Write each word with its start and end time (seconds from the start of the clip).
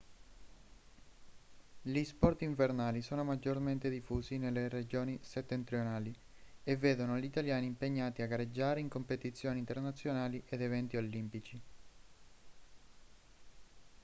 gli 1.83 2.03
sport 2.05 2.41
invernali 2.41 3.03
sono 3.03 3.23
maggiormente 3.23 3.87
diffusi 3.87 4.39
nelle 4.39 4.67
regioni 4.67 5.19
settentrionali 5.21 6.11
e 6.63 6.75
vedono 6.75 7.19
gli 7.19 7.23
italiani 7.25 7.67
impegnati 7.67 8.23
a 8.23 8.25
gareggiare 8.25 8.79
in 8.79 8.89
competizioni 8.89 9.59
internazionali 9.59 10.41
ed 10.47 10.61
eventi 10.61 10.97
olimpici 10.97 11.61